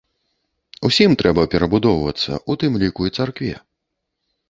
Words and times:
Усім 0.89 1.11
трэба 1.23 1.45
перабудоўвацца, 1.53 2.43
у 2.53 2.59
тым 2.65 2.73
ліку 2.85 3.01
і 3.11 3.15
царкве. 3.19 3.53